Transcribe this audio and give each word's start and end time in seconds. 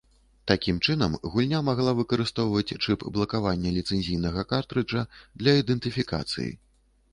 Такі 0.51 0.71
чынам, 0.85 1.17
гульня 1.33 1.59
магла 1.67 1.91
выкарыстоўваць 1.99 2.73
чып 2.85 3.05
блакавання 3.19 3.75
ліцэнзійнага 3.77 4.49
картрыджа 4.55 5.07
для 5.39 5.57
ідэнтыфікацыі. 5.63 6.53